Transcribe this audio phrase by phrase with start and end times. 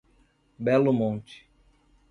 [0.57, 1.45] Belo Monte